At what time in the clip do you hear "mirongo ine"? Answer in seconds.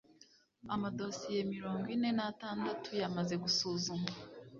1.53-2.09